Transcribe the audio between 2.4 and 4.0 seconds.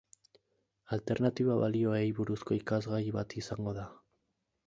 ikasgai bat izango da.